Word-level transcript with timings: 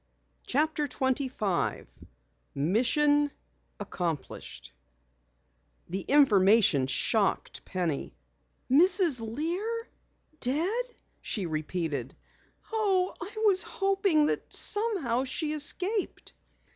CHAPTER 0.47 0.87
25 0.87 1.87
MISSION 2.55 3.29
ACCOMPLISHED 3.79 4.73
The 5.89 6.01
information 6.01 6.87
shocked 6.87 7.63
Penny. 7.65 8.15
"Mrs. 8.71 9.21
Lear 9.21 9.87
dead," 10.39 10.85
she 11.21 11.45
repeated. 11.45 12.15
"Oh, 12.73 13.13
I 13.21 13.31
was 13.45 13.61
hoping 13.61 14.25
that 14.25 14.51
somehow 14.51 15.23
she 15.23 15.53
escaped." 15.53 16.33